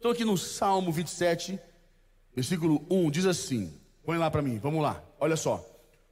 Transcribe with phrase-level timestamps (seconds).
[0.00, 1.60] Então, aqui no Salmo 27,
[2.34, 3.70] versículo 1, diz assim:
[4.02, 5.62] põe lá para mim, vamos lá, olha só.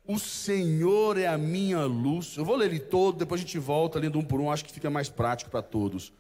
[0.06, 2.36] O Senhor é a minha luz.
[2.36, 4.72] Eu vou ler ele todo, depois a gente volta lendo um por um, acho que
[4.74, 6.12] fica mais prático para todos.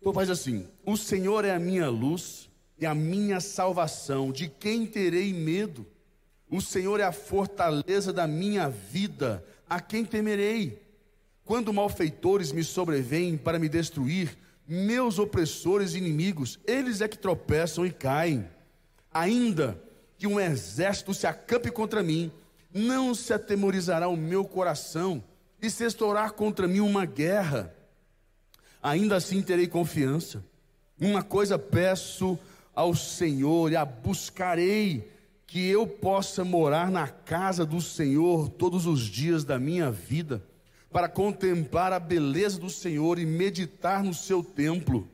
[0.00, 2.48] Então faz assim: O Senhor é a minha luz
[2.78, 5.86] e a minha salvação, de quem terei medo?
[6.50, 10.82] O Senhor é a fortaleza da minha vida, a quem temerei?
[11.44, 17.84] Quando malfeitores me sobrevêm para me destruir, meus opressores e inimigos, eles é que tropeçam
[17.84, 18.48] e caem.
[19.12, 19.80] Ainda
[20.16, 22.32] que um exército se acampe contra mim,
[22.72, 25.22] não se atemorizará o meu coração,
[25.60, 27.74] e se estourar contra mim uma guerra,
[28.82, 30.44] ainda assim terei confiança.
[31.00, 32.38] Uma coisa peço
[32.74, 35.10] ao Senhor e a buscarei,
[35.46, 40.42] que eu possa morar na casa do Senhor todos os dias da minha vida
[40.94, 45.08] para contemplar a beleza do Senhor e meditar no seu templo.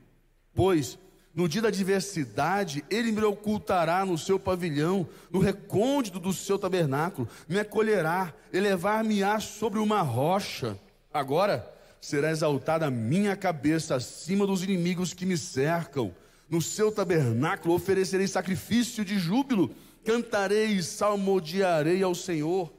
[0.54, 0.98] Pois,
[1.34, 7.26] no dia da adversidade, ele me ocultará no seu pavilhão, no recôndito do seu tabernáculo,
[7.48, 10.78] me acolherá, elevar-me-á sobre uma rocha.
[11.10, 11.66] Agora
[11.98, 16.14] será exaltada a minha cabeça acima dos inimigos que me cercam.
[16.46, 22.70] No seu tabernáculo oferecerei sacrifício de júbilo, cantarei e salmodiarei ao Senhor.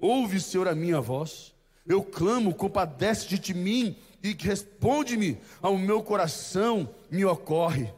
[0.00, 1.57] Ouve, Senhor, a minha voz.
[1.88, 7.90] Eu clamo, compadece de mim e responde-me ao meu coração, me ocorre.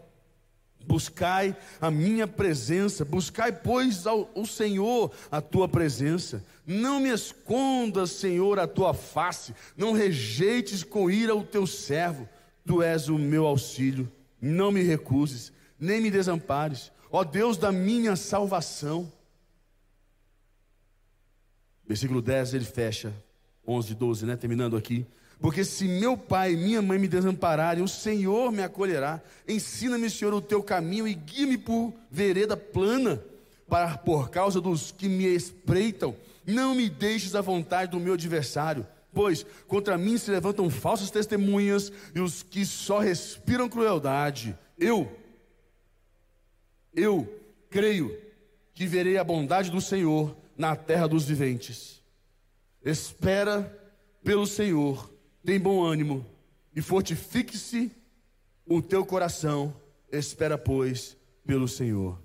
[0.86, 6.44] Buscai a minha presença, buscai, pois, ao, ao, Senhor a tua presença.
[6.64, 12.28] Não me escondas, Senhor, a tua face, não rejeites com ira o teu servo.
[12.64, 18.14] Tu és o meu auxílio, não me recuses, nem me desampares, ó Deus da minha
[18.14, 19.12] salvação.
[21.86, 23.12] Versículo 10 ele fecha
[23.66, 24.36] 11, 12, né?
[24.36, 25.06] Terminando aqui.
[25.40, 29.22] Porque se meu pai e minha mãe me desampararem, o Senhor me acolherá.
[29.48, 33.22] Ensina-me, Senhor, o teu caminho e guia-me por vereda plana,
[33.66, 36.14] para por causa dos que me espreitam.
[36.46, 41.90] Não me deixes à vontade do meu adversário, pois contra mim se levantam falsas testemunhas
[42.14, 44.56] e os que só respiram crueldade.
[44.78, 45.10] Eu,
[46.94, 47.26] eu
[47.70, 48.14] creio
[48.74, 51.99] que verei a bondade do Senhor na terra dos viventes.
[52.84, 53.78] Espera
[54.22, 55.12] pelo Senhor,
[55.44, 56.26] tem bom ânimo
[56.74, 57.90] e fortifique-se
[58.66, 59.74] o teu coração.
[60.10, 62.20] Espera, pois, pelo Senhor.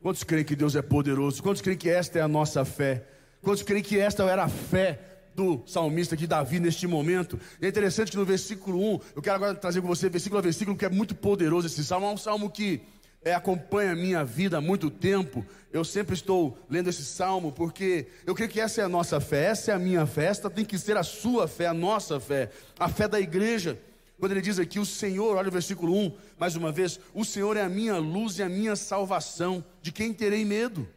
[0.00, 1.42] Quantos creem que Deus é poderoso?
[1.42, 3.06] Quantos creem que esta é a nossa fé?
[3.42, 5.00] Quantos creem que esta era a fé
[5.34, 7.38] do salmista de Davi neste momento?
[7.60, 10.76] é interessante que no versículo 1, eu quero agora trazer com você versículo a versículo,
[10.76, 12.06] que é muito poderoso esse salmo.
[12.06, 12.82] É um salmo que
[13.26, 18.06] é, acompanha a minha vida há muito tempo, eu sempre estou lendo esse salmo, porque
[18.24, 20.64] eu creio que essa é a nossa fé, essa é a minha fé, esta tem
[20.64, 23.80] que ser a sua fé, a nossa fé, a fé da igreja.
[24.20, 27.56] Quando ele diz aqui, o Senhor, olha o versículo 1, mais uma vez, o Senhor
[27.56, 30.88] é a minha luz e a minha salvação, de quem terei medo?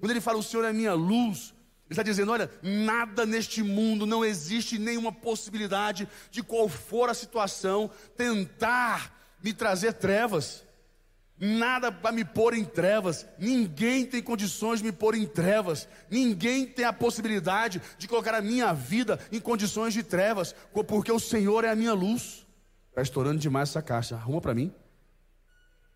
[0.00, 1.54] Quando ele fala, o Senhor é a minha luz,
[1.86, 7.14] ele está dizendo: olha, nada neste mundo, não existe nenhuma possibilidade de qual for a
[7.14, 10.66] situação, tentar me trazer trevas
[11.40, 16.66] nada para me pôr em trevas, ninguém tem condições de me pôr em trevas, ninguém
[16.66, 20.54] tem a possibilidade de colocar a minha vida em condições de trevas,
[20.86, 22.46] porque o Senhor é a minha luz.
[22.90, 24.72] Está estourando demais essa caixa, arruma para mim.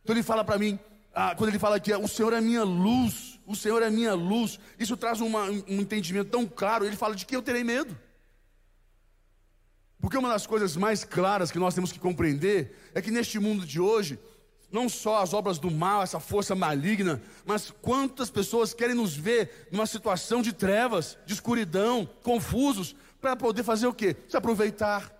[0.03, 0.79] Então ele fala para mim,
[1.15, 3.91] ah, quando ele fala que o Senhor é a minha luz, o Senhor é a
[3.91, 7.65] minha luz, isso traz uma, um entendimento tão claro, ele fala de que eu terei
[7.65, 7.99] medo.
[10.01, 13.65] Porque uma das coisas mais claras que nós temos que compreender é que neste mundo
[13.65, 14.19] de hoje,
[14.72, 19.69] não só as obras do mal, essa força maligna, mas quantas pessoas querem nos ver
[19.71, 24.16] numa situação de trevas, de escuridão, confusos, para poder fazer o quê?
[24.28, 25.12] Se aproveitar,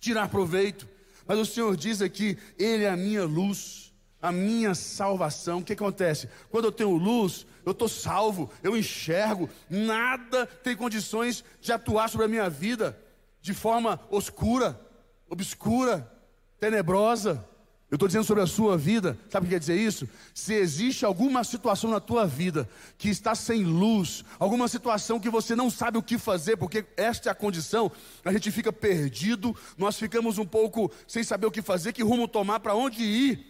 [0.00, 0.88] tirar proveito.
[1.26, 5.58] Mas o Senhor diz aqui: Ele é a minha luz, a minha salvação.
[5.58, 6.28] O que acontece?
[6.50, 12.26] Quando eu tenho luz, eu estou salvo, eu enxergo, nada tem condições de atuar sobre
[12.26, 12.98] a minha vida
[13.40, 14.80] de forma oscura,
[15.28, 16.12] obscura,
[16.58, 17.46] tenebrosa.
[17.88, 20.08] Eu estou dizendo sobre a sua vida, sabe o que quer dizer isso?
[20.34, 22.68] Se existe alguma situação na tua vida
[22.98, 27.28] que está sem luz, alguma situação que você não sabe o que fazer, porque esta
[27.28, 27.92] é a condição,
[28.24, 32.26] a gente fica perdido, nós ficamos um pouco sem saber o que fazer, que rumo
[32.26, 33.46] tomar, para onde ir.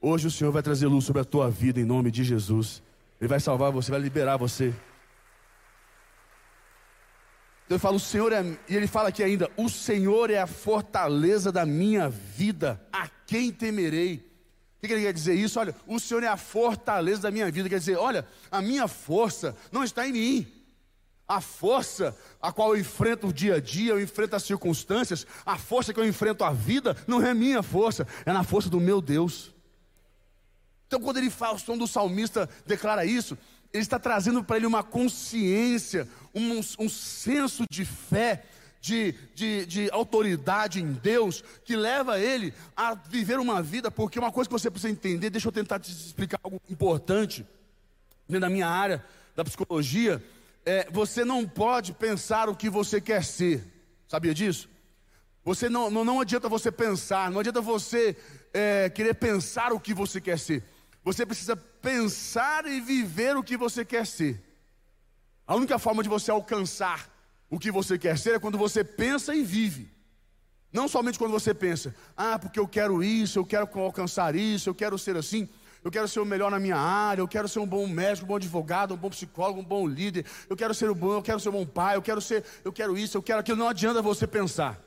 [0.00, 2.82] Hoje o Senhor vai trazer luz sobre a tua vida em nome de Jesus.
[3.20, 4.72] Ele vai salvar você, vai liberar você.
[7.64, 10.46] Então ele fala, o Senhor é, e ele fala aqui ainda, o Senhor é a
[10.46, 14.16] fortaleza da minha vida, a quem temerei?
[14.82, 15.58] O que ele quer dizer isso?
[15.58, 19.56] Olha, o Senhor é a fortaleza da minha vida, quer dizer, olha, a minha força
[19.72, 20.46] não está em mim,
[21.26, 25.56] A força a qual eu enfrento o dia a dia, eu enfrento as circunstâncias, a
[25.56, 29.00] força que eu enfrento a vida, não é minha força, é na força do meu
[29.00, 29.54] Deus.
[30.86, 33.38] Então, quando ele fala, o som do salmista declara isso,
[33.74, 38.44] ele está trazendo para ele uma consciência, um, um senso de fé,
[38.80, 44.30] de, de, de, autoridade em Deus, que leva ele a viver uma vida, porque uma
[44.30, 47.44] coisa que você precisa entender, deixa eu tentar te explicar algo importante,
[48.28, 49.04] dentro da minha área
[49.34, 50.22] da psicologia,
[50.64, 53.64] é, você não pode pensar o que você quer ser.
[54.06, 54.68] Sabia disso?
[55.44, 58.16] Você não, não, não adianta você pensar, não adianta você
[58.52, 60.62] é, querer pensar o que você quer ser.
[61.04, 64.42] Você precisa pensar e viver o que você quer ser.
[65.46, 67.08] A única forma de você alcançar
[67.50, 69.92] o que você quer ser é quando você pensa e vive.
[70.72, 74.74] Não somente quando você pensa, ah, porque eu quero isso, eu quero alcançar isso, eu
[74.74, 75.48] quero ser assim
[75.84, 78.28] eu quero ser o melhor na minha área, eu quero ser um bom médico, um
[78.28, 81.38] bom advogado, um bom psicólogo, um bom líder, eu quero ser o bom, eu quero
[81.38, 83.58] ser um bom pai, eu quero ser, eu quero isso, eu quero aquilo.
[83.58, 84.82] Não adianta você pensar.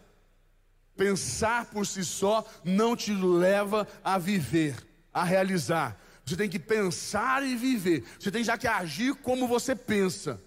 [0.95, 4.75] Pensar por si só não te leva a viver,
[5.13, 5.95] a realizar.
[6.27, 8.03] Você tem que pensar e viver.
[8.19, 10.41] Você tem já que agir como você pensa.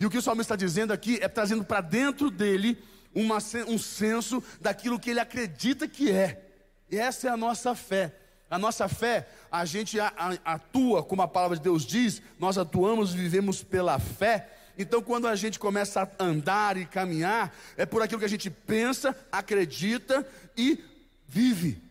[0.00, 2.82] E o que o salmista está dizendo aqui é trazendo para dentro dele
[3.14, 3.36] uma,
[3.68, 6.42] um senso daquilo que ele acredita que é.
[6.90, 8.16] E essa é a nossa fé.
[8.48, 13.18] A nossa fé, a gente atua, como a palavra de Deus diz, nós atuamos e
[13.18, 14.48] vivemos pela fé.
[14.78, 18.48] Então, quando a gente começa a andar e caminhar, é por aquilo que a gente
[18.48, 20.26] pensa, acredita
[20.56, 20.82] e
[21.28, 21.82] vive.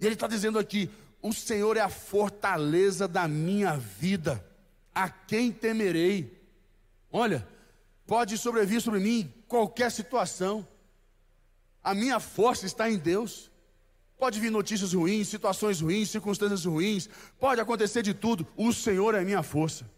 [0.00, 0.90] E ele está dizendo aqui:
[1.24, 4.44] o Senhor é a fortaleza da minha vida,
[4.94, 6.38] a quem temerei?
[7.10, 7.48] Olha,
[8.06, 10.68] pode sobrevir sobre mim qualquer situação,
[11.82, 13.50] a minha força está em Deus.
[14.18, 17.08] Pode vir notícias ruins, situações ruins, circunstâncias ruins,
[17.40, 18.46] pode acontecer de tudo.
[18.54, 19.90] O Senhor é minha força.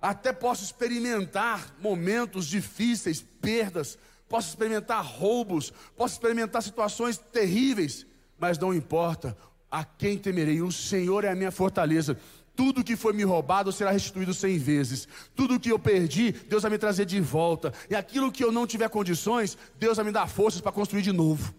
[0.00, 3.98] Até posso experimentar momentos difíceis, perdas,
[4.30, 8.06] posso experimentar roubos, posso experimentar situações terríveis,
[8.38, 9.36] mas não importa.
[9.74, 10.62] A quem temerei?
[10.62, 12.16] O Senhor é a minha fortaleza.
[12.54, 15.08] Tudo que foi me roubado será restituído cem vezes.
[15.34, 17.74] Tudo que eu perdi, Deus vai me trazer de volta.
[17.90, 21.10] E aquilo que eu não tiver condições, Deus vai me dar forças para construir de
[21.10, 21.52] novo.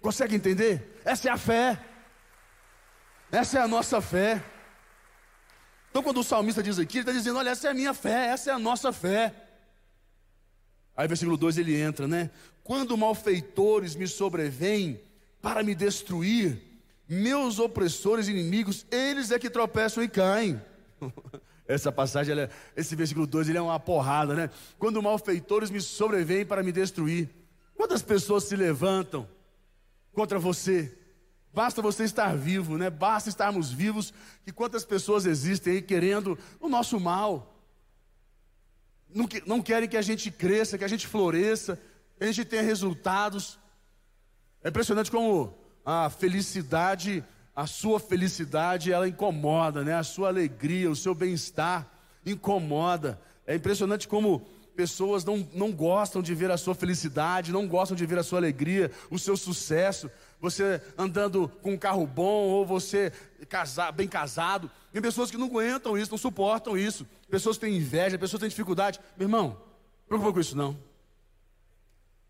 [0.00, 0.98] Consegue entender?
[1.04, 1.78] Essa é a fé.
[3.30, 4.42] Essa é a nossa fé.
[5.90, 8.28] Então, quando o salmista diz aqui, ele está dizendo: Olha, essa é a minha fé,
[8.28, 9.34] essa é a nossa fé.
[10.96, 12.30] Aí, versículo 2 ele entra, né?
[12.62, 14.98] Quando malfeitores me sobrevêm
[15.42, 16.73] para me destruir,
[17.08, 20.60] meus opressores inimigos, eles é que tropeçam e caem.
[21.66, 24.50] Essa passagem, é, esse versículo 2, ele é uma porrada, né?
[24.78, 27.30] Quando malfeitores me sobrevêm para me destruir,
[27.74, 29.26] quantas pessoas se levantam
[30.12, 30.94] contra você.
[31.54, 32.90] Basta você estar vivo, né?
[32.90, 34.12] Basta estarmos vivos.
[34.46, 37.58] E quantas pessoas existem aí querendo o nosso mal?
[39.08, 41.80] Não, não querem que a gente cresça, que a gente floresça,
[42.18, 43.58] que a gente tenha resultados.
[44.62, 47.22] É impressionante como a felicidade,
[47.54, 49.94] a sua felicidade, ela incomoda, né?
[49.94, 51.86] A sua alegria, o seu bem-estar
[52.24, 53.20] incomoda.
[53.46, 58.04] É impressionante como pessoas não, não gostam de ver a sua felicidade, não gostam de
[58.06, 60.10] ver a sua alegria, o seu sucesso,
[60.40, 63.12] você andando com um carro bom, ou você
[63.48, 64.70] casar, bem casado.
[64.92, 67.06] Tem pessoas que não aguentam isso, não suportam isso.
[67.30, 69.00] Pessoas que têm inveja, pessoas que têm dificuldade.
[69.16, 70.72] Meu irmão, não preocupa com isso não.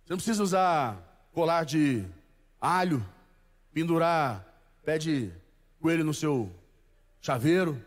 [0.05, 2.05] Você não precisa usar colar de
[2.61, 3.05] alho,
[3.75, 4.47] pendurar
[4.85, 5.31] pé de
[5.81, 6.49] coelho no seu
[7.21, 7.83] chaveiro,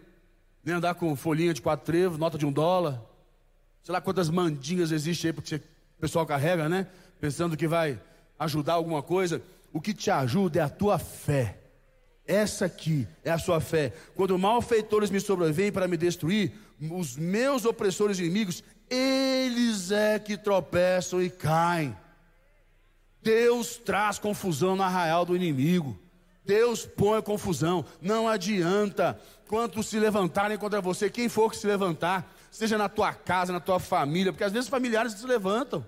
[0.64, 3.02] nem andar com folhinha de quatro trevos, nota de um dólar.
[3.82, 6.88] Sei lá quantas mandinhas existem aí porque o pessoal carrega, né?
[7.22, 8.00] Pensando que vai
[8.38, 9.42] ajudar alguma coisa.
[9.72, 11.58] O que te ajuda é a tua fé.
[12.26, 13.94] Essa aqui é a sua fé.
[14.14, 16.52] Quando malfeitores me sobrevêm para me destruir,
[16.92, 21.96] os meus opressores inimigos, eles é que tropeçam e caem.
[23.28, 26.00] Deus traz confusão no arraial do inimigo.
[26.46, 27.84] Deus põe confusão.
[28.02, 29.20] Não adianta.
[29.50, 33.60] Quanto se levantarem contra você, quem for que se levantar, seja na tua casa, na
[33.60, 35.86] tua família, porque às vezes familiares se levantam.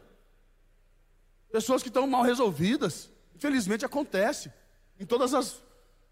[1.49, 3.09] Pessoas que estão mal resolvidas.
[3.33, 4.51] Infelizmente acontece.
[4.99, 5.63] Em todas as,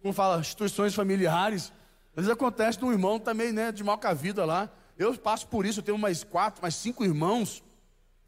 [0.01, 1.73] como fala, instituições familiares.
[2.11, 4.69] Às vezes acontece de um irmão também, né, de mal com a vida lá.
[4.97, 7.61] Eu passo por isso, eu tenho mais quatro, mais cinco irmãos,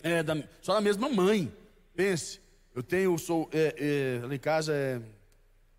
[0.03, 1.49] é, da, só da mesma mãe.
[1.95, 2.41] Pense,
[2.79, 5.01] eu tenho, sou, é, é, lá em casa é,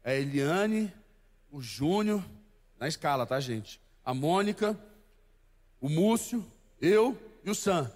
[0.05, 0.93] é Eliane,
[1.51, 2.23] o Júnior,
[2.79, 3.81] na escala, tá, gente?
[4.05, 4.79] A Mônica,
[5.81, 6.45] o Múcio,
[6.79, 7.91] eu e o Sam.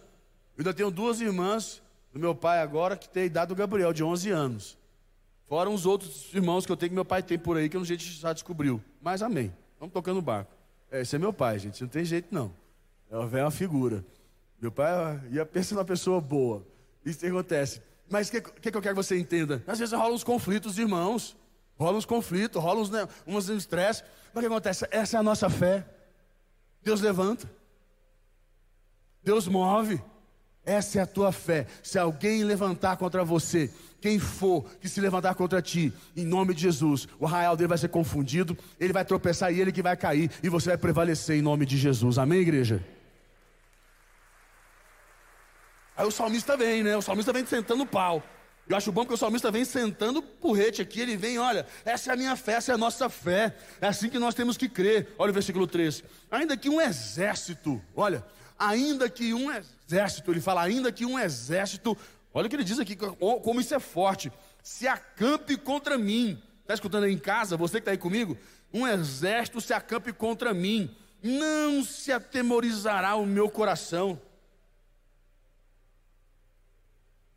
[0.57, 1.83] Eu ainda tenho duas irmãs
[2.15, 4.79] do meu pai agora que tem a idade do Gabriel, de 11 anos.
[5.47, 7.85] Fora os outros irmãos que eu tenho que meu pai tem por aí, que a
[7.85, 8.83] gente já descobriu.
[9.03, 9.53] Mas amém.
[9.79, 10.51] Vamos tocando o barco.
[10.91, 11.79] É, esse é meu pai, gente.
[11.83, 12.51] Não tem jeito não.
[13.11, 14.03] É uma figura.
[14.59, 16.67] Meu pai ia pensar uma pessoa boa.
[17.05, 17.83] Isso que acontece.
[18.09, 19.63] Mas o que, que, que, eu quero que você entenda?
[19.67, 21.37] Às vezes rolam uns conflitos de irmãos.
[21.77, 24.03] Rolam uns conflitos, rolam uns, né, uns estresse.
[24.33, 24.87] Mas o que acontece?
[24.91, 25.87] Essa é a nossa fé.
[26.83, 27.51] Deus levanta.
[29.23, 30.01] Deus move.
[30.67, 31.67] Essa é a tua fé.
[31.83, 33.71] Se alguém levantar contra você,
[34.01, 37.79] quem for que se levantar contra ti, em nome de Jesus, o arraial dele vai
[37.79, 41.43] ser confundido, ele vai tropeçar e ele que vai cair, e você vai prevalecer em
[41.43, 42.19] nome de Jesus.
[42.19, 42.85] Amém, igreja?
[45.97, 46.97] Aí o salmista vem, né?
[46.97, 48.23] O salmista vem sentando pau.
[48.67, 52.11] Eu acho bom porque o salmista vem sentando o porrete aqui, ele vem, olha, essa
[52.11, 54.71] é a minha fé, essa é a nossa fé, é assim que nós temos que
[54.71, 55.15] crer.
[55.19, 56.03] Olha o versículo 13.
[56.31, 58.25] Ainda que um exército, olha,
[58.59, 61.97] ainda que um exército, ele fala, ainda que um exército,
[62.33, 64.33] olha o que ele diz aqui, como isso é forte,
[64.63, 66.43] se acampe contra mim.
[66.63, 68.39] Está escutando aí em casa, você que está aí comigo?
[68.73, 70.91] Um exército se acampe contra mim,
[71.23, 74.19] não se atemorizará o meu coração.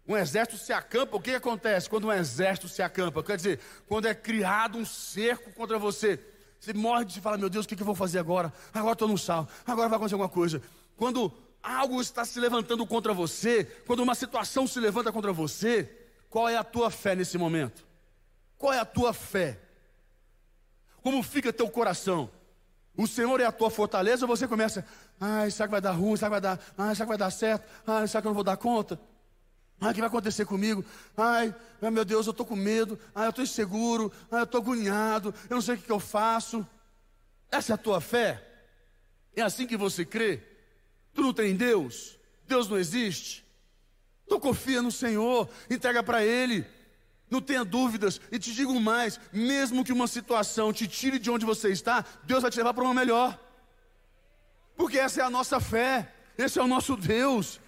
[0.07, 3.21] Um exército se acampa, o que acontece quando um exército se acampa?
[3.21, 6.17] Quer dizer, quando é criado um cerco contra você.
[6.59, 8.51] Você morre de falar, meu Deus, o que, eu vou fazer agora?
[8.73, 10.61] Agora estou no sal, agora vai acontecer alguma coisa.
[10.95, 15.91] Quando algo está se levantando contra você, quando uma situação se levanta contra você,
[16.29, 17.85] qual é a tua fé nesse momento?
[18.57, 19.59] Qual é a tua fé?
[21.01, 22.29] Como fica teu coração?
[22.95, 24.85] O Senhor é a tua fortaleza ou você começa,
[25.19, 27.29] ai, será que vai dar ruim, será que vai dar, ai, será que vai dar
[27.29, 28.99] certo, ai, será que eu não vou dar conta?
[29.79, 30.84] Ai, o que vai acontecer comigo?
[31.15, 33.00] Ai, ai meu Deus, eu estou com medo.
[33.13, 34.12] Ai, eu estou inseguro.
[34.31, 35.34] Ai, eu estou agoniado.
[35.50, 36.65] Eu não sei o que, que eu faço.
[37.51, 38.43] Essa é a tua fé?
[39.36, 40.41] É assim que você crê?
[41.13, 42.17] Tu não tem Deus?
[42.48, 43.46] Deus não existe?
[44.27, 46.65] Tu confia no Senhor, entrega para Ele.
[47.29, 48.19] Não tenha dúvidas.
[48.31, 52.41] E te digo mais: mesmo que uma situação te tire de onde você está, Deus
[52.41, 53.38] vai te levar para uma melhor.
[54.75, 57.60] Porque essa é a nossa fé, esse é o nosso Deus.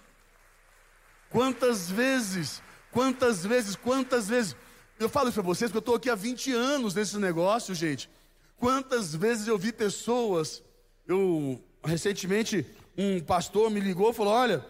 [1.30, 2.60] Quantas vezes,
[2.90, 4.56] quantas vezes, quantas vezes.
[4.98, 8.10] Eu falo isso para vocês porque eu estou aqui há 20 anos nesse negócio, gente.
[8.56, 10.62] Quantas vezes eu vi pessoas.
[11.06, 12.66] Eu, recentemente,
[12.98, 14.66] um pastor me ligou e falou: Olha,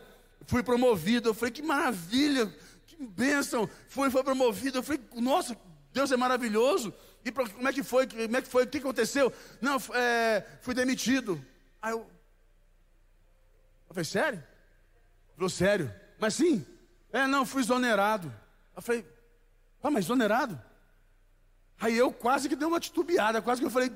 [0.46, 1.30] fui promovido.
[1.30, 2.46] Eu falei: Que maravilha,
[2.86, 3.68] que bênção.
[3.88, 4.78] Foi, foi promovido.
[4.78, 5.56] Eu falei: Nossa,
[5.94, 6.92] Deus é maravilhoso.
[7.24, 8.06] E pra, como é que foi?
[8.06, 8.64] Como é que foi?
[8.64, 9.32] O que aconteceu?
[9.62, 11.42] Não, é, fui demitido.
[11.80, 12.00] Aí eu,
[13.88, 14.38] eu falei: Sério?
[14.38, 15.99] Ele falou: Sério.
[16.20, 16.64] Mas sim,
[17.12, 18.32] é, não, fui exonerado.
[18.76, 19.04] Eu falei,
[19.82, 20.60] ah, mas exonerado?
[21.80, 23.90] Aí eu quase que dei uma titubeada, quase que eu falei,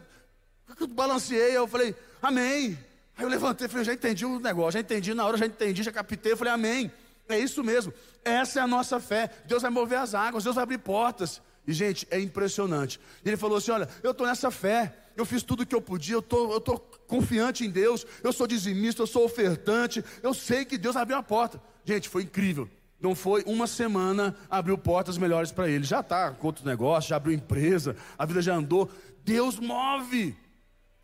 [0.80, 2.78] eu balanceei, eu falei, amém.
[3.16, 5.92] Aí eu levantei, falei, já entendi o negócio, já entendi na hora, já entendi, já
[5.92, 6.90] captei, eu falei, amém.
[7.28, 7.92] É isso mesmo,
[8.24, 9.30] essa é a nossa fé.
[9.46, 11.40] Deus vai mover as águas, Deus vai abrir portas.
[11.66, 13.00] E, gente, é impressionante.
[13.24, 16.16] Ele falou assim: olha, eu estou nessa fé, eu fiz tudo o que eu podia,
[16.16, 20.64] eu tô, estou tô confiante em Deus, eu sou dizimista, eu sou ofertante, eu sei
[20.64, 21.60] que Deus abriu a porta.
[21.84, 22.68] Gente, foi incrível.
[23.00, 25.84] Não foi uma semana, abriu portas melhores para ele.
[25.84, 28.90] Já está com outro negócio, já abriu empresa, a vida já andou.
[29.24, 30.36] Deus move.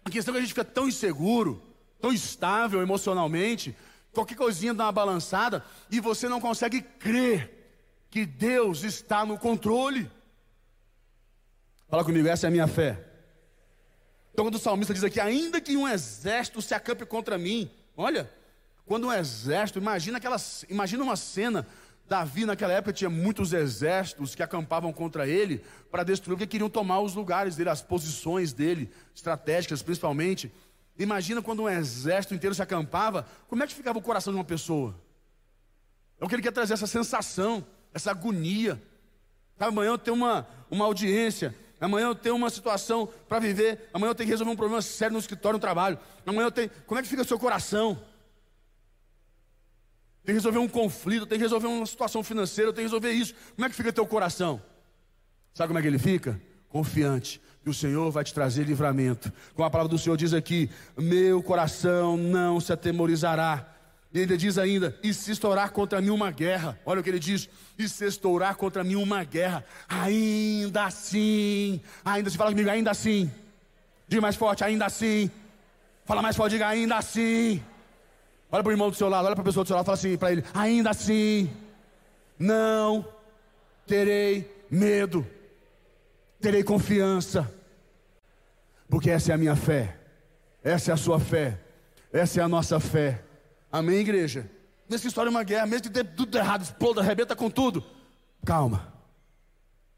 [0.04, 1.62] A questão é que a gente fica tão inseguro,
[2.00, 3.76] tão estável emocionalmente,
[4.12, 7.60] qualquer coisinha dá uma balançada e você não consegue crer
[8.10, 10.10] que Deus está no controle.
[11.88, 13.04] Fala comigo, essa é a minha fé.
[14.32, 18.30] Então, quando o salmista diz aqui, ainda que um exército se acampe contra mim, olha,
[18.90, 20.36] quando um exército, imagina aquela,
[20.68, 21.64] imagina uma cena,
[22.08, 26.98] Davi naquela época tinha muitos exércitos que acampavam contra ele para destruir, porque queriam tomar
[26.98, 30.52] os lugares dele, as posições dele, estratégicas principalmente.
[30.98, 34.44] Imagina quando um exército inteiro se acampava, como é que ficava o coração de uma
[34.44, 35.00] pessoa?
[36.20, 38.82] É o que ele quer trazer, essa sensação, essa agonia.
[39.56, 44.14] Amanhã eu tenho uma, uma audiência, amanhã eu tenho uma situação para viver, amanhã eu
[44.16, 46.68] tenho que resolver um problema sério no escritório, no trabalho, amanhã eu tenho.
[46.88, 48.09] Como é que fica o seu coração?
[50.24, 53.34] Tem que resolver um conflito, tem que resolver uma situação financeira, tem que resolver isso.
[53.54, 54.62] Como é que fica teu coração?
[55.54, 56.40] Sabe como é que ele fica?
[56.68, 59.32] Confiante que o Senhor vai te trazer livramento.
[59.54, 63.66] Como a palavra do Senhor diz aqui: meu coração não se atemorizará.
[64.12, 67.18] E ele diz ainda: e se estourar contra mim uma guerra, olha o que ele
[67.18, 67.48] diz:
[67.78, 73.30] e se estourar contra mim uma guerra, ainda assim, ainda se fala comigo, ainda assim,
[74.08, 75.30] diga mais forte, ainda assim,
[76.04, 77.62] fala mais forte, diga ainda assim,
[78.52, 79.96] Olha para o irmão do seu lado, olha para a pessoa do seu lado, fala
[79.96, 81.50] assim para ele: ainda assim,
[82.38, 83.06] não
[83.86, 85.26] terei medo,
[86.40, 87.52] terei confiança,
[88.88, 89.96] porque essa é a minha fé,
[90.64, 91.60] essa é a sua fé,
[92.12, 93.22] essa é a nossa fé.
[93.70, 94.50] Amém, igreja?
[94.88, 97.84] Mesmo que história é uma guerra, mesmo que dê tudo errado, exploda, arrebenta com tudo,
[98.44, 98.92] calma,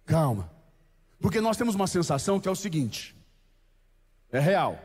[0.05, 0.51] calma,
[1.21, 3.17] porque nós temos uma sensação que é o seguinte:
[4.31, 4.79] é real.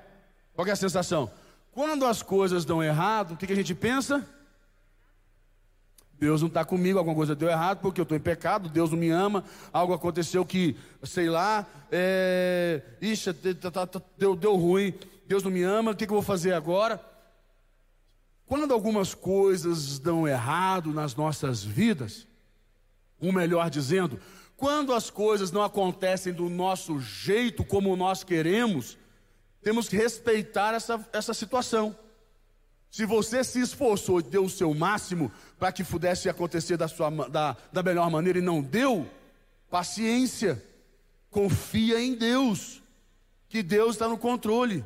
[0.54, 1.30] Qual é a sensação?
[1.78, 4.28] Quando as coisas dão errado, o que, que a gente pensa?
[6.20, 8.98] Deus não está comigo, alguma coisa deu errado porque eu estou em pecado, Deus não
[8.98, 13.32] me ama, algo aconteceu que, sei lá, é, ixi,
[14.18, 14.92] deu, deu ruim,
[15.28, 17.00] Deus não me ama, o que, que eu vou fazer agora?
[18.48, 22.26] Quando algumas coisas dão errado nas nossas vidas,
[23.22, 24.20] ou melhor dizendo,
[24.56, 28.98] quando as coisas não acontecem do nosso jeito, como nós queremos,
[29.68, 31.94] temos que respeitar essa, essa situação.
[32.90, 37.10] Se você se esforçou e deu o seu máximo para que pudesse acontecer da, sua,
[37.28, 39.06] da, da melhor maneira e não deu,
[39.70, 40.64] paciência,
[41.30, 42.82] confia em Deus,
[43.50, 44.86] que Deus está no controle.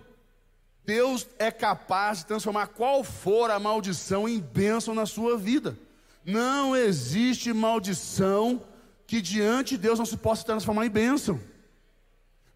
[0.84, 5.78] Deus é capaz de transformar qual for a maldição em bênção na sua vida.
[6.26, 8.60] Não existe maldição
[9.06, 11.40] que diante de Deus não se possa transformar em bênção.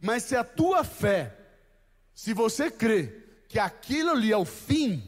[0.02, 1.45] Mas se a tua fé,
[2.16, 3.14] se você crê
[3.50, 5.04] que aquilo ali é o fim,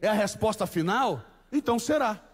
[0.00, 2.24] é a resposta final, então será.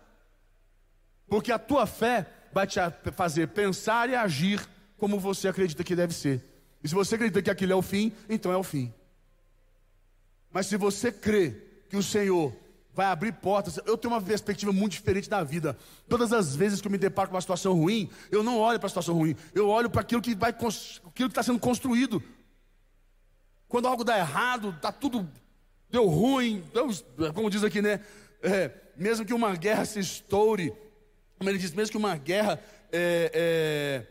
[1.26, 2.78] Porque a tua fé vai te
[3.12, 4.64] fazer pensar e agir
[4.96, 6.42] como você acredita que deve ser.
[6.82, 8.94] E se você acredita que aquilo é o fim, então é o fim.
[10.52, 11.56] Mas se você crê
[11.88, 12.54] que o Senhor
[12.92, 15.76] vai abrir portas, eu tenho uma perspectiva muito diferente da vida.
[16.08, 18.86] Todas as vezes que eu me deparo com uma situação ruim, eu não olho para
[18.86, 22.22] a situação ruim, eu olho para aquilo que vai aquilo que está sendo construído.
[23.68, 25.28] Quando algo dá errado, está tudo
[25.94, 27.04] deu ruim, Deus,
[27.34, 28.00] como diz aqui, né?
[28.42, 30.72] É, mesmo que uma guerra se estoure,
[31.38, 32.60] como ele diz, mesmo que uma guerra,
[32.92, 34.06] é, é,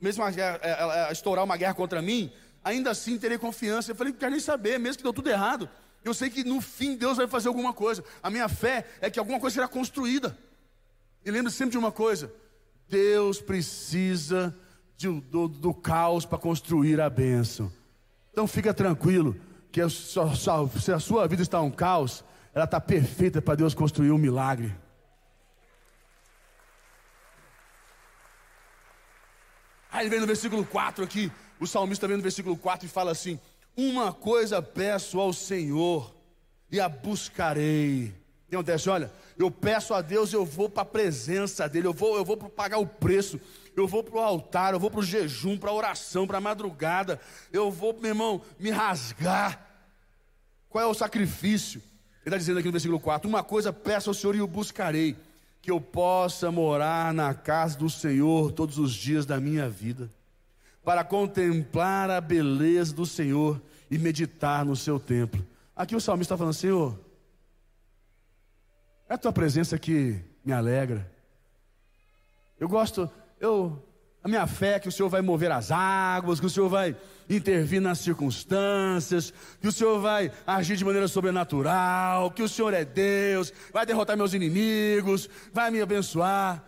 [0.00, 2.32] mesmo uma é, é, estourar uma guerra contra mim,
[2.64, 3.90] ainda assim terei confiança.
[3.90, 5.68] Eu falei, não quero nem saber, mesmo que deu tudo errado.
[6.02, 8.02] Eu sei que no fim Deus vai fazer alguma coisa.
[8.22, 10.36] A minha fé é que alguma coisa será construída.
[11.22, 12.32] E lembre sempre de uma coisa:
[12.88, 14.56] Deus precisa
[14.96, 17.70] de, do, do caos para construir a bênção.
[18.40, 19.38] Então fica tranquilo
[19.70, 20.18] que se
[20.90, 24.74] a sua vida está um caos, ela está perfeita para Deus construir um milagre.
[29.92, 31.30] Aí ele vem no versículo 4 aqui,
[31.60, 33.38] o salmista vem no versículo 4 e fala assim:
[33.76, 36.16] Uma coisa peço ao Senhor
[36.72, 38.14] e a buscarei.
[38.58, 42.16] Um teste, olha, eu peço a Deus, eu vou para a presença dele, eu vou,
[42.16, 43.40] eu vou pagar o preço,
[43.76, 46.40] eu vou para o altar, eu vou para o jejum, para a oração, para a
[46.40, 47.20] madrugada,
[47.52, 49.66] eu vou, meu irmão, me rasgar.
[50.68, 51.80] Qual é o sacrifício?
[52.20, 55.16] Ele está dizendo aqui no versículo 4: Uma coisa peço ao Senhor e o buscarei,
[55.62, 60.10] que eu possa morar na casa do Senhor todos os dias da minha vida,
[60.84, 63.60] para contemplar a beleza do Senhor
[63.90, 65.44] e meditar no seu templo.
[65.74, 66.98] Aqui o salmista está falando: Senhor,
[69.10, 71.10] é a tua presença que me alegra.
[72.60, 73.84] Eu gosto, eu,
[74.22, 76.96] a minha fé é que o Senhor vai mover as águas, que o Senhor vai
[77.28, 82.84] intervir nas circunstâncias, que o Senhor vai agir de maneira sobrenatural, que o Senhor é
[82.84, 86.64] Deus, vai derrotar meus inimigos, vai me abençoar.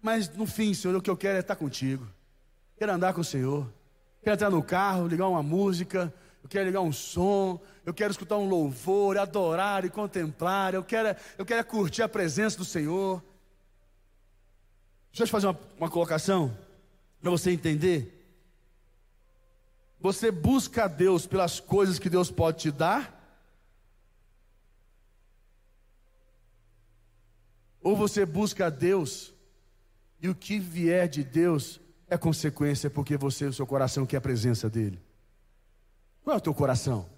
[0.00, 2.08] Mas no fim, Senhor, o que eu quero é estar contigo.
[2.78, 3.70] Quero andar com o Senhor.
[4.22, 8.36] Quero entrar no carro, ligar uma música, eu quero ligar um som, eu quero escutar
[8.36, 13.22] um louvor, adorar e contemplar, eu quero, eu quero curtir a presença do Senhor.
[15.10, 16.56] Deixa eu te fazer uma, uma colocação
[17.20, 18.18] para você entender.
[20.00, 23.20] Você busca a Deus pelas coisas que Deus pode te dar?
[27.80, 29.32] Ou você busca a Deus
[30.20, 34.20] e o que vier de Deus é consequência porque você, o seu coração quer a
[34.20, 35.00] presença dele?
[36.24, 37.08] Qual é o teu coração?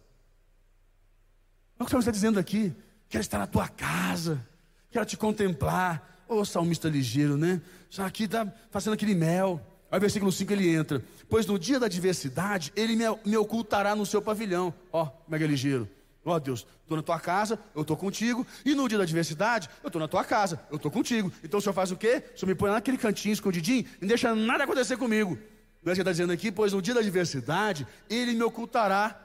[1.79, 2.75] É o que o Senhor está dizendo aqui.
[3.09, 4.45] Quero estar na tua casa,
[4.91, 6.25] quero te contemplar.
[6.27, 7.61] Ô oh, salmista ligeiro, né?
[7.91, 9.61] Já aqui está fazendo aquele mel.
[9.91, 11.05] Aí versículo 5 ele entra.
[11.29, 14.73] Pois no dia da adversidade, ele me, me ocultará no seu pavilhão.
[14.91, 15.89] Ó, mega ligeiro.
[16.25, 18.47] Ó Deus, estou na tua casa, eu estou contigo.
[18.65, 21.31] E no dia da adversidade, eu estou na tua casa, eu estou contigo.
[21.43, 22.25] Então o Senhor faz o quê?
[22.35, 25.39] O Senhor me põe naquele cantinho escondidinho e não deixa nada acontecer comigo.
[25.85, 26.51] Não é que está dizendo aqui?
[26.51, 29.21] Pois no dia da adversidade, ele me ocultará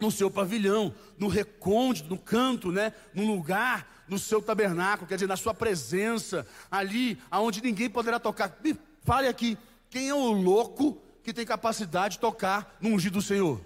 [0.00, 2.92] no seu pavilhão, no recôndito, no canto, né?
[3.14, 8.58] no lugar, no seu tabernáculo, quer dizer, na sua presença, ali aonde ninguém poderá tocar.
[8.62, 9.56] Me fale aqui,
[9.88, 13.60] quem é o louco que tem capacidade de tocar no ungido do Senhor?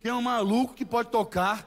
[0.00, 1.66] Quem é o maluco que pode tocar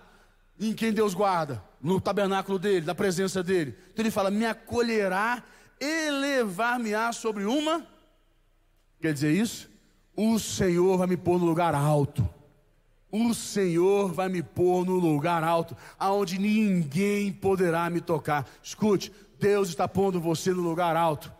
[0.59, 1.63] em quem Deus guarda?
[1.81, 3.75] No tabernáculo dele, na presença dele.
[3.91, 5.43] Então ele fala: me acolherá,
[5.79, 7.85] elevar-me-á sobre uma.
[9.07, 9.69] Quer dizer isso?
[10.17, 12.27] O Senhor vai me pôr no lugar alto.
[13.09, 18.45] O Senhor vai me pôr no lugar alto, aonde ninguém poderá me tocar.
[18.61, 21.31] Escute, Deus está pondo você no lugar alto.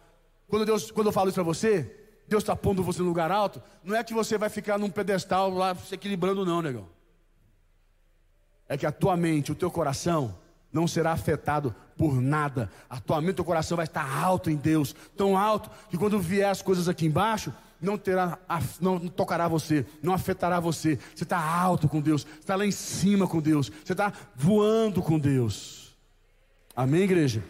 [0.47, 1.93] Quando, Deus, quando eu falo isso para você,
[2.25, 5.49] Deus está pondo você no lugar alto, não é que você vai ficar num pedestal
[5.49, 6.87] lá se equilibrando, não, negão.
[8.69, 10.39] É que a tua mente, o teu coração,
[10.71, 12.71] não será afetado por nada.
[12.89, 16.19] A tua mente e teu coração vai estar alto em Deus, tão alto que quando
[16.19, 18.37] vier as coisas aqui embaixo, não terá,
[18.79, 20.99] não tocará você, não afetará você.
[21.15, 25.19] Você está alto com Deus, está lá em cima com Deus, você está voando com
[25.19, 25.95] Deus.
[26.75, 27.43] Amém, igreja?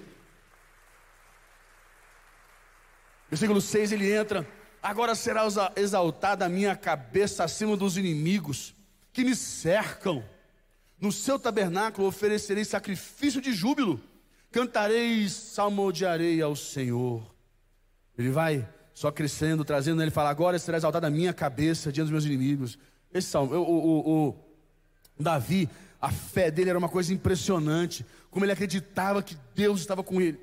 [3.30, 4.48] Versículo 6 ele entra.
[4.82, 5.44] Agora será
[5.76, 8.74] exaltada a minha cabeça acima dos inimigos
[9.12, 10.24] que me cercam.
[11.00, 14.02] No seu tabernáculo oferecerei sacrifício de júbilo,
[14.52, 17.24] cantarei, salmodiarei ao Senhor.
[18.18, 22.12] Ele vai só crescendo, trazendo, ele fala: Agora será exaltada a minha cabeça diante dos
[22.12, 22.78] meus inimigos.
[23.14, 25.70] Esse salmo, o, o, o Davi,
[26.02, 30.40] a fé dele era uma coisa impressionante, como ele acreditava que Deus estava com ele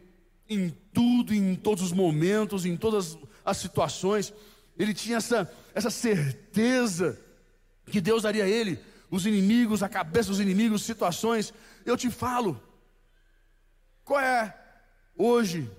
[0.48, 4.32] em tudo, em todos os momentos, em todas as situações.
[4.78, 7.18] Ele tinha essa, essa certeza
[7.86, 8.78] que Deus daria a ele
[9.10, 11.54] os inimigos, a cabeça dos inimigos, situações.
[11.84, 12.60] Eu te falo,
[14.04, 14.54] qual é
[15.16, 15.70] hoje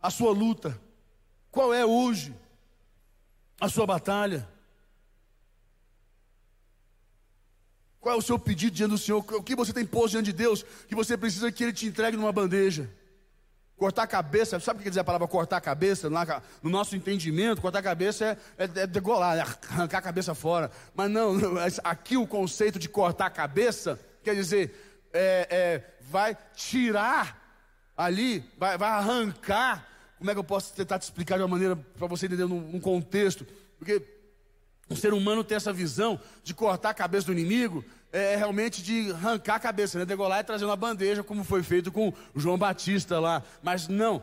[0.00, 0.80] a sua luta?
[1.50, 2.34] Qual é hoje
[3.60, 4.48] a sua batalha?
[8.00, 9.18] Qual é o seu pedido diante do Senhor?
[9.18, 12.16] O que você tem posto diante de Deus que você precisa que Ele te entregue
[12.16, 12.88] numa bandeja?
[13.76, 16.08] Cortar a cabeça, sabe o que quer dizer a palavra cortar a cabeça?
[16.62, 20.70] No nosso entendimento, cortar a cabeça é, é, é degolar, é arrancar a cabeça fora.
[20.94, 21.36] Mas não,
[21.84, 27.38] aqui o conceito de cortar a cabeça quer dizer, é, é, vai tirar
[27.96, 31.74] ali, vai, vai arrancar como é que eu posso tentar te explicar de uma maneira
[31.74, 33.46] para você entender num, contexto?
[33.78, 34.02] Porque
[34.86, 38.82] o ser humano tem essa visão de cortar a cabeça do inimigo, é, é realmente
[38.82, 40.04] de arrancar a cabeça, né?
[40.04, 43.42] Degolar e trazer uma bandeja, como foi feito com João Batista lá.
[43.62, 44.22] Mas não.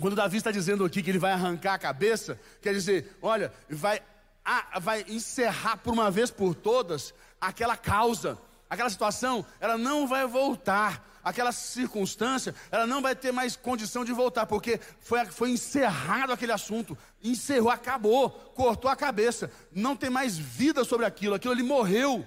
[0.00, 4.02] Quando Davi está dizendo aqui que ele vai arrancar a cabeça, quer dizer, olha, vai,
[4.44, 8.36] ah, vai encerrar por uma vez por todas aquela causa,
[8.74, 11.12] aquela situação, ela não vai voltar.
[11.24, 16.52] Aquela circunstância, ela não vai ter mais condição de voltar, porque foi, foi encerrado aquele
[16.52, 22.26] assunto, encerrou, acabou, cortou a cabeça, não tem mais vida sobre aquilo, aquilo ali morreu.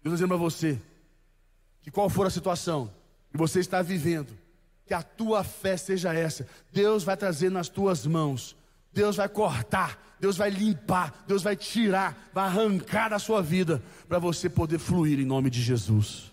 [0.00, 0.80] Deus dizendo para você,
[1.82, 2.94] que qual for a situação
[3.32, 4.38] que você está vivendo,
[4.86, 8.54] que a tua fé seja essa, Deus vai trazer nas tuas mãos,
[8.92, 14.18] Deus vai cortar, Deus vai limpar, Deus vai tirar, vai arrancar da sua vida, para
[14.18, 16.30] você poder fluir em nome de Jesus.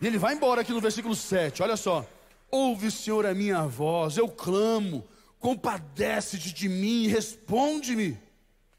[0.00, 2.06] E ele vai embora aqui no versículo 7, olha só.
[2.50, 5.04] Ouve, Senhor, a minha voz, eu clamo,
[5.40, 8.16] compadece-te de mim, responde-me.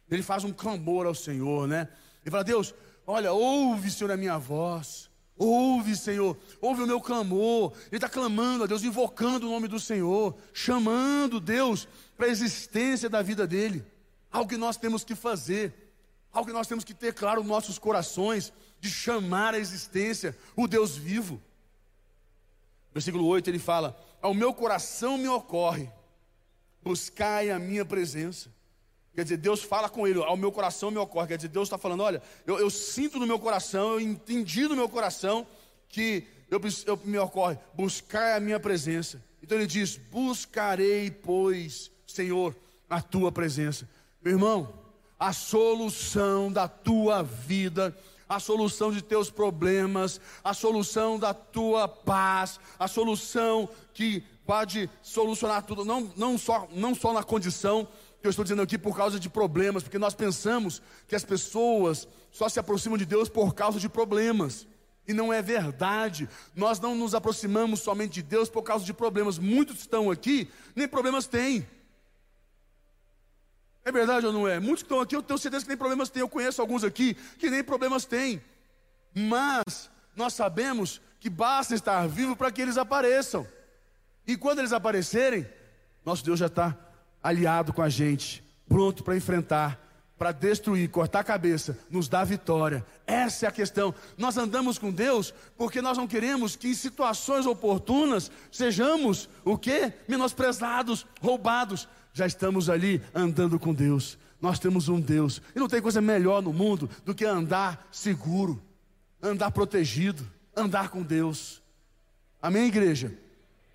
[0.09, 1.89] Ele faz um clamor ao Senhor, né?
[2.23, 2.73] Ele fala: Deus,
[3.05, 5.09] olha, ouve, Senhor, a minha voz.
[5.37, 7.73] Ouve, Senhor, ouve o meu clamor.
[7.87, 13.09] Ele está clamando a Deus, invocando o nome do Senhor, chamando Deus para a existência
[13.09, 13.85] da vida dele.
[14.31, 15.73] Algo que nós temos que fazer,
[16.31, 20.67] algo que nós temos que ter claro nos nossos corações de chamar à existência o
[20.67, 21.41] Deus vivo.
[22.93, 25.89] Versículo 8 ele fala: Ao meu coração me ocorre,
[26.81, 28.49] buscai a minha presença.
[29.15, 31.29] Quer dizer, Deus fala com ele, ao meu coração me ocorre.
[31.29, 34.75] Quer dizer, Deus está falando: olha, eu, eu, sinto no meu coração, eu entendi no
[34.75, 35.47] meu coração
[35.87, 39.23] que eu, eu, me ocorre, buscar a minha presença.
[39.41, 42.53] Então ele diz: buscarei, pois, Senhor,
[42.89, 43.87] a tua presença.
[44.21, 44.73] Meu irmão,
[45.17, 47.95] a solução da tua vida
[48.27, 55.63] a solução de teus problemas, a solução da tua paz, a solução que pode solucionar
[55.63, 57.87] tudo, não, não, só, não só na condição
[58.25, 62.07] que eu estou dizendo aqui por causa de problemas, porque nós pensamos que as pessoas
[62.31, 64.67] só se aproximam de Deus por causa de problemas.
[65.07, 66.27] E não é verdade.
[66.55, 69.37] Nós não nos aproximamos somente de Deus por causa de problemas.
[69.37, 71.67] Muitos estão aqui, nem problemas têm.
[73.83, 74.59] É verdade ou não é?
[74.59, 76.21] Muitos estão aqui, eu tenho certeza que nem problemas têm.
[76.21, 78.41] Eu conheço alguns aqui que nem problemas têm.
[79.13, 83.45] Mas nós sabemos que basta estar vivo para que eles apareçam.
[84.25, 85.47] E quando eles aparecerem,
[86.03, 86.75] nosso Deus já está
[87.25, 89.81] aliado com a gente, pronto para enfrentar,
[90.15, 92.85] para destruir, cortar a cabeça, nos dar vitória.
[93.07, 93.95] Essa é a questão.
[94.15, 99.91] Nós andamos com Deus porque nós não queremos que em situações oportunas sejamos o quê?
[100.07, 104.19] Menosprezados, roubados já estamos ali andando com Deus.
[104.39, 105.41] Nós temos um Deus.
[105.55, 108.61] E não tem coisa melhor no mundo do que andar seguro,
[109.19, 110.23] andar protegido,
[110.55, 111.59] andar com Deus.
[112.39, 113.24] Amém, igreja?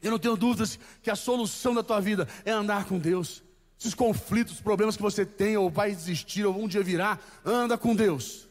[0.02, 3.42] Eu não tenho dúvidas que a solução da tua vida é andar com Deus.
[3.78, 7.94] Esses conflitos, problemas que você tem, ou vai existir, ou um dia virá, anda com
[7.94, 8.48] Deus.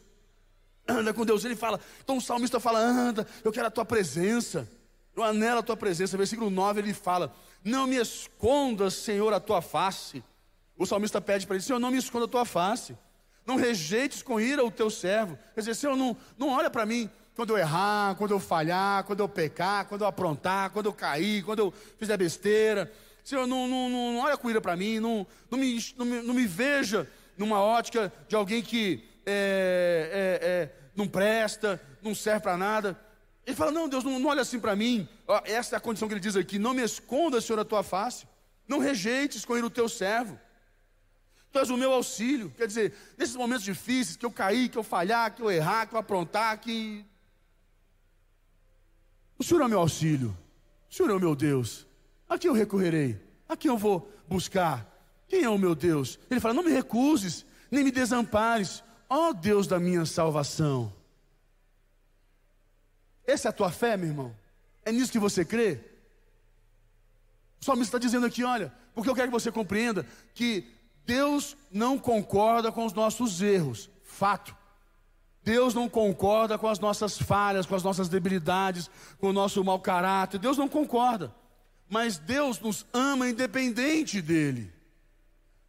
[0.88, 1.44] Anda com Deus.
[1.44, 4.68] Ele fala, então o salmista fala: anda, eu quero a tua presença.
[5.14, 6.16] Eu anelo a tua presença.
[6.16, 7.34] Versículo 9 ele fala:
[7.64, 10.22] não me escondas, Senhor, a tua face.
[10.76, 12.96] O salmista pede para ele: Senhor, não me esconda a tua face.
[13.44, 15.38] Não rejeites com ira o teu servo.
[15.54, 17.10] Quer dizer, Senhor, não, não olha para mim
[17.40, 21.42] quando eu errar, quando eu falhar, quando eu pecar, quando eu aprontar, quando eu cair,
[21.42, 22.92] quando eu fizer besteira.
[23.24, 26.20] Senhor, não, não, não, não olha com ira para mim, não, não, me, não, me,
[26.20, 32.40] não me veja numa ótica de alguém que é, é, é, não presta, não serve
[32.40, 33.00] para nada.
[33.46, 35.08] Ele fala: Não, Deus, não, não olha assim para mim.
[35.46, 38.26] Essa é a condição que ele diz aqui: Não me esconda, Senhor, a tua face.
[38.68, 40.38] Não rejeites com o teu servo.
[41.50, 42.52] Tu és o meu auxílio.
[42.54, 45.94] Quer dizer, nesses momentos difíceis, que eu cair, que eu falhar, que eu errar, que
[45.94, 47.08] eu aprontar, que.
[49.40, 50.36] O Senhor é meu auxílio.
[50.90, 51.86] O Senhor é o meu Deus.
[52.28, 53.18] A quem eu recorrerei?
[53.48, 54.86] A quem eu vou buscar?
[55.26, 56.18] Quem é o meu Deus?
[56.30, 60.92] Ele fala: Não me recuses, nem me desampares, ó Deus da minha salvação.
[63.26, 64.36] Essa é a tua fé, meu irmão?
[64.84, 65.80] É nisso que você crê?
[67.62, 70.70] O salmista está dizendo aqui: olha, porque eu quero que você compreenda que
[71.06, 74.54] Deus não concorda com os nossos erros, fato.
[75.42, 79.80] Deus não concorda com as nossas falhas, com as nossas debilidades, com o nosso mau
[79.80, 80.38] caráter.
[80.38, 81.34] Deus não concorda
[81.90, 84.72] mas Deus nos ama independente dele.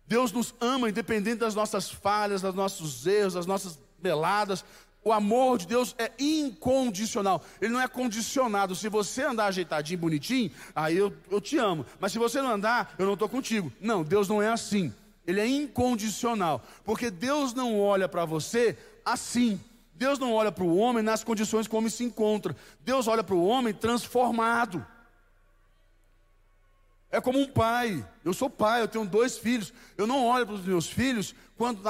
[0.06, 4.64] Deus nos ama independente das nossas falhas, dos nossos erros, das nossas beladas.
[5.04, 8.76] O amor de Deus é incondicional, ele não é condicionado.
[8.76, 11.84] Se você andar ajeitadinho, bonitinho, aí eu, eu te amo.
[12.00, 13.74] Mas se você não andar, eu não estou contigo.
[13.82, 14.94] Não, Deus não é assim.
[15.26, 19.60] Ele é incondicional, porque Deus não olha para você assim.
[19.94, 22.56] Deus não olha para o homem nas condições como se encontra.
[22.82, 24.86] Deus olha para o homem transformado.
[27.12, 28.04] É como um pai.
[28.24, 29.74] Eu sou pai, eu tenho dois filhos.
[29.98, 31.84] Eu não olho para os meus filhos quando,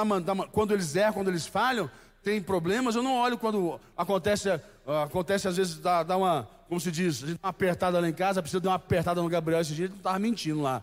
[0.50, 1.90] quando eles erram, quando eles falham,
[2.22, 2.94] tem problemas.
[2.94, 4.48] Eu não olho quando acontece,
[5.04, 8.08] acontece às vezes, dá, dá uma, como se diz, a gente dá uma apertada lá
[8.08, 8.40] em casa.
[8.40, 10.82] A Priscila deu uma apertada no Gabriel esse dia, ele não estava mentindo lá.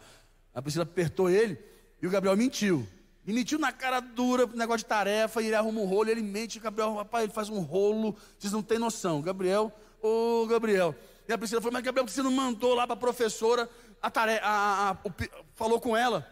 [0.53, 1.59] A Priscila apertou ele
[2.01, 2.87] e o Gabriel mentiu.
[3.29, 6.59] E mentiu na cara dura, negócio de tarefa, e ele arruma um rolo, ele mente,
[6.59, 9.21] Gabriel, rapaz, ele faz um rolo, vocês não têm noção.
[9.21, 10.95] Gabriel, ô Gabriel.
[11.27, 13.69] E a Priscila falou, mas Gabriel, você não mandou lá para a professora
[14.01, 15.13] a tarefa, a, a, o,
[15.53, 16.27] falou com ela: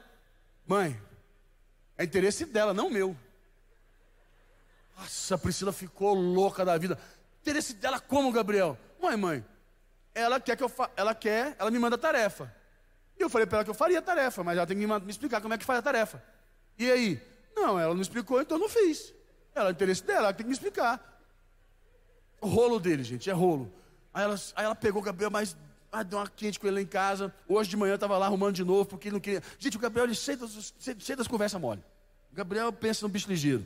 [0.66, 1.00] Mãe,
[2.00, 3.16] é interesse dela, não meu.
[4.98, 6.98] Nossa, a Priscila ficou louca da vida.
[7.42, 8.76] Interesse dela como, Gabriel?
[9.00, 9.46] Mãe, mãe,
[10.16, 10.90] ela quer que eu fa...
[10.96, 12.52] ela quer, ela me manda a tarefa.
[13.20, 15.12] E eu falei para ela que eu faria a tarefa, mas ela tem que me
[15.12, 16.36] explicar como é que faz a tarefa.
[16.78, 17.22] E aí?
[17.56, 19.14] Não, ela não explicou, então não fiz.
[19.54, 21.22] Ela, é interesse dela, ela tem que me explicar.
[22.40, 23.74] O rolo dele, gente, é rolo.
[24.14, 25.58] Aí ela, aí ela pegou o Gabriel, mas
[25.92, 27.34] ah, deu uma quente com ele lá em casa.
[27.48, 29.42] Hoje de manhã eu estava lá arrumando de novo, porque ele não queria.
[29.58, 31.84] Gente, o Gabriel ele cheio das, conversas mole.
[32.32, 33.66] O Gabriel pensa no bicho ligeiro.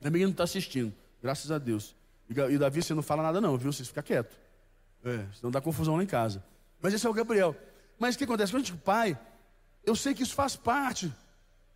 [0.00, 1.96] O menino não está assistindo, graças a Deus.
[2.28, 3.72] E, e Davi, você não fala nada, não, viu?
[3.72, 4.36] Você fica quieto.
[5.02, 6.44] É, senão dá confusão lá em casa.
[6.82, 7.56] Mas esse é o Gabriel.
[7.98, 8.52] Mas o que acontece?
[8.52, 9.18] Quando a gente pai,
[9.84, 11.10] eu sei que isso faz parte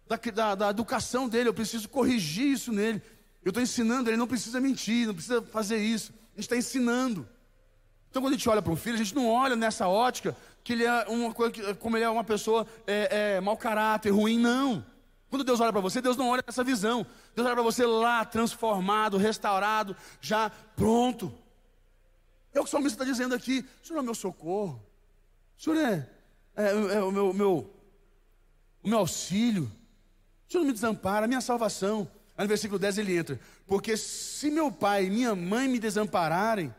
[0.09, 3.03] da, da, da educação dele, eu preciso corrigir isso nele.
[3.45, 6.13] Eu estou ensinando, ele não precisa mentir, não precisa fazer isso.
[6.33, 7.29] A gente está ensinando.
[8.11, 10.73] Então, quando a gente olha para um filho, a gente não olha nessa ótica que
[10.73, 14.85] ele é uma coisa, como ele é uma pessoa é, é, mau caráter, ruim, não.
[15.31, 17.07] Quando Deus olha para você, Deus não olha essa visão.
[17.35, 21.33] Deus olha para você lá, transformado, restaurado, já pronto.
[22.55, 23.65] É o que o salmista está dizendo aqui.
[23.83, 24.83] O Senhor é o meu socorro.
[25.59, 26.09] O Senhor é,
[26.57, 27.71] é, é o, meu, meu,
[28.83, 29.71] o meu auxílio.
[30.49, 32.11] Senhor não me desampara, a minha salvação.
[32.37, 33.39] Aí no versículo 10 ele entra.
[33.67, 36.75] Porque se meu pai e minha mãe me desampararem,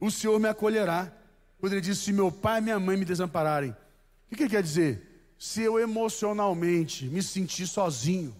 [0.00, 1.12] o Senhor me acolherá.
[1.58, 4.50] Quando ele diz: Se meu pai e minha mãe me desampararem, o que, que ele
[4.50, 5.34] quer dizer?
[5.38, 8.34] Se eu emocionalmente me sentir sozinho,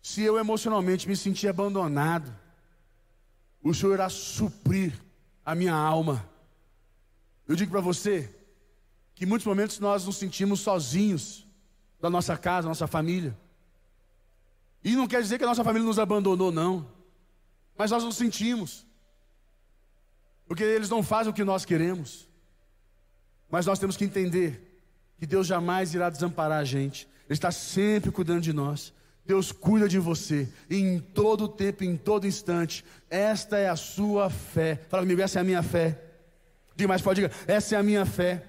[0.00, 2.32] se eu emocionalmente me sentir abandonado,
[3.62, 4.92] o Senhor irá suprir
[5.44, 6.28] a minha alma.
[7.46, 8.32] Eu digo para você
[9.14, 11.47] que em muitos momentos nós nos sentimos sozinhos
[12.00, 13.36] da nossa casa, da nossa família.
[14.82, 16.86] E não quer dizer que a nossa família nos abandonou, não.
[17.76, 18.86] Mas nós nos sentimos.
[20.46, 22.28] Porque eles não fazem o que nós queremos.
[23.50, 24.80] Mas nós temos que entender
[25.18, 27.08] que Deus jamais irá desamparar a gente.
[27.26, 28.92] Ele está sempre cuidando de nós.
[29.26, 32.82] Deus cuida de você em todo tempo, em todo instante.
[33.10, 34.80] Esta é a sua fé.
[34.88, 36.02] Fala comigo, essa é a minha fé.
[36.74, 38.42] Diga mais, pode diga, essa é a minha fé.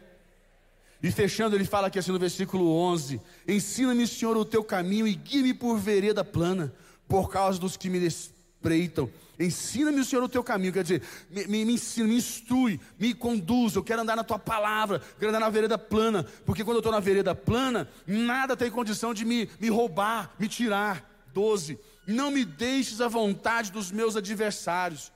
[1.02, 5.16] E fechando, ele fala aqui assim no versículo 11: Ensina-me, Senhor, o teu caminho e
[5.16, 6.74] guie-me por vereda plana,
[7.08, 9.10] por causa dos que me despreitam.
[9.40, 10.74] Ensina-me, Senhor, o teu caminho.
[10.74, 13.76] Quer dizer, me, me, me ensina, me instrui, me conduz.
[13.76, 16.26] Eu quero andar na tua palavra, quero andar na vereda plana.
[16.46, 20.50] Porque quando eu estou na vereda plana, nada tem condição de me, me roubar, me
[20.50, 21.10] tirar.
[21.34, 21.80] 12.
[22.06, 25.12] Não me deixes à vontade dos meus adversários,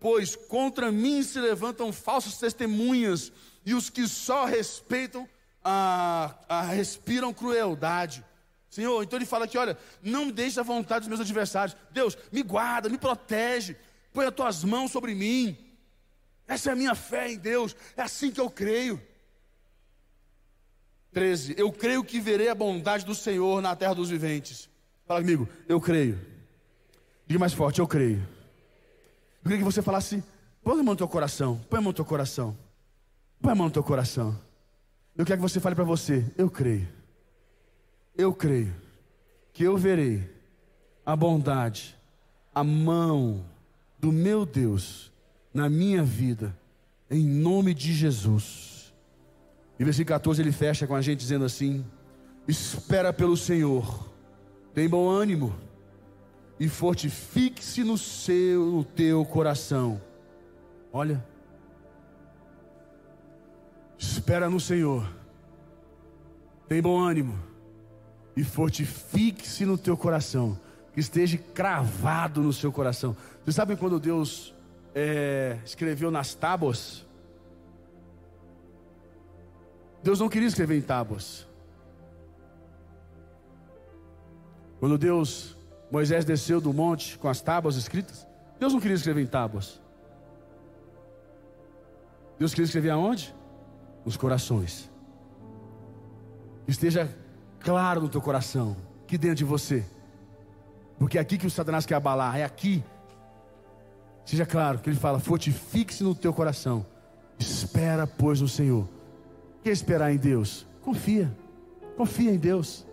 [0.00, 3.32] pois contra mim se levantam falsas testemunhas,
[3.68, 5.28] e os que só respeitam,
[5.62, 8.24] a, a respiram crueldade.
[8.70, 11.76] Senhor, então ele fala aqui: olha, não deixe a vontade dos meus adversários.
[11.90, 13.76] Deus, me guarda, me protege,
[14.10, 15.54] põe as tuas mãos sobre mim.
[16.46, 18.98] Essa é a minha fé em Deus, é assim que eu creio.
[21.12, 21.54] 13.
[21.58, 24.66] Eu creio que verei a bondade do Senhor na terra dos viventes.
[25.06, 26.18] Fala comigo, eu creio.
[27.26, 28.26] Diga mais forte, eu creio.
[29.40, 30.24] Eu queria que você falasse,
[30.62, 32.56] põe a mão no teu coração, põe a mão no teu coração.
[33.40, 34.38] Põe a mão no teu coração.
[35.16, 36.88] Eu quero que você fale para você, eu creio.
[38.16, 38.74] Eu creio
[39.52, 40.28] que eu verei
[41.04, 41.96] a bondade,
[42.54, 43.44] a mão
[43.98, 45.12] do meu Deus
[45.52, 46.56] na minha vida,
[47.10, 48.94] em nome de Jesus.
[49.78, 51.84] E versículo 14 ele fecha com a gente dizendo assim:
[52.46, 54.08] Espera pelo Senhor,
[54.74, 55.54] tem bom ânimo
[56.60, 60.00] e fortifique-se no seu, no teu coração.
[60.92, 61.24] Olha,
[64.28, 65.08] espera no Senhor,
[66.68, 67.42] tem bom ânimo
[68.36, 70.60] e fortifique-se no teu coração,
[70.92, 73.16] que esteja cravado no seu coração.
[73.42, 74.54] Vocês sabem quando Deus
[74.94, 77.06] é, escreveu nas tábuas?
[80.02, 81.46] Deus não queria escrever em tábuas.
[84.78, 85.56] Quando Deus,
[85.90, 88.26] Moisés desceu do monte com as tábuas escritas,
[88.60, 89.80] Deus não queria escrever em tábuas.
[92.38, 93.37] Deus queria escrever aonde?
[94.08, 94.90] Nos corações.
[96.66, 97.14] Esteja
[97.60, 99.84] claro no teu coração, aqui dentro de você.
[100.98, 102.82] Porque é aqui que o Satanás quer abalar, é aqui.
[104.24, 106.86] Seja claro que ele fala: fortifique-se no teu coração.
[107.38, 108.88] Espera, pois, no Senhor.
[109.62, 110.66] Quer esperar em Deus?
[110.80, 111.30] Confia.
[111.94, 112.86] Confia em Deus.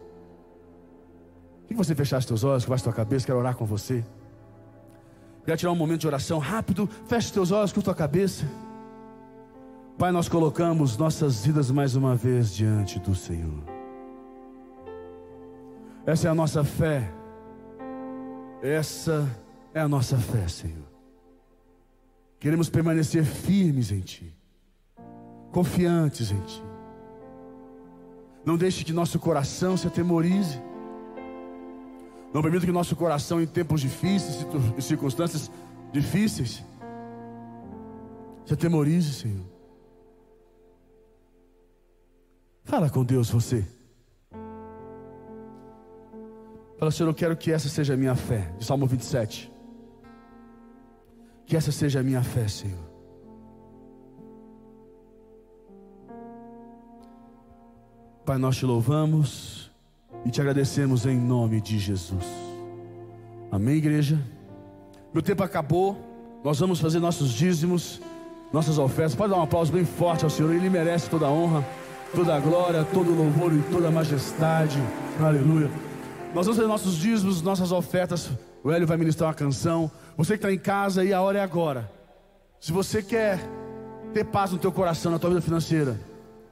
[1.65, 4.04] Que você fechasse teus olhos, que a tua cabeça, quero orar com você.
[5.45, 6.89] Quero tirar um momento de oração rápido.
[7.08, 8.45] Feche teus olhos com tua cabeça.
[10.05, 13.63] Pai, nós colocamos nossas vidas mais uma vez diante do Senhor.
[16.05, 17.11] Essa é a nossa fé.
[18.61, 19.27] Essa
[19.73, 20.85] é a nossa fé, Senhor.
[22.39, 24.31] Queremos permanecer firmes em Ti,
[25.51, 26.63] confiantes em Ti.
[28.45, 30.61] Não deixe que nosso coração se atemorize.
[32.31, 34.45] Não permita que nosso coração, em tempos difíceis,
[34.77, 35.49] em circunstâncias
[35.91, 36.63] difíceis,
[38.45, 39.54] se atemorize, Senhor.
[42.65, 43.63] Fala com Deus, você.
[46.78, 48.51] Fala, Senhor, eu quero que essa seja a minha fé.
[48.58, 49.51] De Salmo 27.
[51.45, 52.84] Que essa seja a minha fé, Senhor.
[58.25, 59.71] Pai, nós te louvamos
[60.25, 62.25] e te agradecemos em nome de Jesus.
[63.51, 64.19] Amém, igreja?
[65.13, 65.95] Meu tempo acabou.
[66.43, 68.01] Nós vamos fazer nossos dízimos,
[68.51, 69.13] nossas ofertas.
[69.13, 70.51] Pode dar um aplauso bem forte ao Senhor.
[70.51, 71.63] Ele merece toda a honra,
[72.15, 74.82] toda a glória, todo o louvor e toda a majestade.
[75.19, 75.69] Aleluia.
[76.34, 78.30] Nós vamos fazer nossos dízimos, nossas ofertas.
[78.63, 79.91] O Hélio vai ministrar uma canção.
[80.15, 81.91] Você que está em casa aí, a hora é agora.
[82.58, 83.39] Se você quer
[84.13, 85.99] ter paz no teu coração, na tua vida financeira,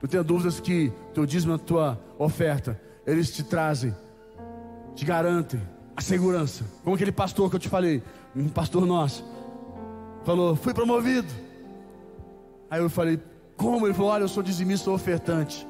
[0.01, 3.95] eu tenho dúvidas que teu dízimo, a tua oferta, eles te trazem,
[4.95, 5.61] te garantem
[5.95, 6.65] a segurança.
[6.83, 8.03] Como aquele pastor que eu te falei,
[8.35, 9.23] um pastor nosso,
[10.25, 11.31] falou: fui promovido.
[12.69, 13.17] Aí eu falei:
[13.55, 13.85] como?
[13.87, 15.67] Ele falou: olha, eu sou dizimista, sou ofertante.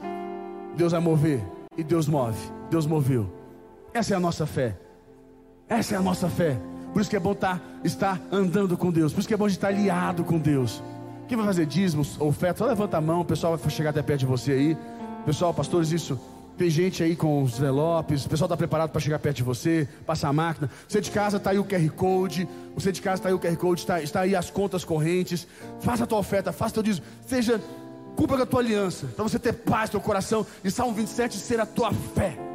[0.75, 1.43] Deus vai mover.
[1.77, 2.37] E Deus move.
[2.69, 3.31] Deus moveu.
[3.93, 4.77] Essa é a nossa fé.
[5.67, 6.59] Essa é a nossa fé.
[6.91, 9.11] Por isso que é bom estar, tá, estar andando com Deus.
[9.13, 10.83] Por isso que é bom estar aliado com Deus.
[11.27, 14.21] Quem vai fazer dízimos, ofertas, só levanta a mão, o pessoal vai chegar até perto
[14.21, 14.77] de você aí.
[15.25, 16.19] Pessoal, pastores, isso.
[16.57, 19.87] Tem gente aí com os envelopes, o pessoal está preparado para chegar perto de você,
[20.05, 20.69] passar a máquina.
[20.87, 23.55] Você de casa está aí o QR Code, você de casa está aí o QR
[23.57, 25.47] Code, está, está aí as contas correntes.
[25.81, 27.05] Faça a tua oferta, faça o teu dízimo.
[27.25, 27.59] Seja,
[28.15, 30.45] cumpra com a tua aliança, para você ter paz no teu coração.
[30.63, 32.52] E Salmo 27 ser a tua fé.